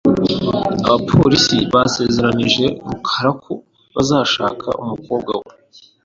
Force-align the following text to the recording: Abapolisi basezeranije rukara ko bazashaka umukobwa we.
Abapolisi 0.87 1.57
basezeranije 1.73 2.65
rukara 2.89 3.29
ko 3.43 3.51
bazashaka 3.95 4.67
umukobwa 4.83 5.31
we. 5.41 5.51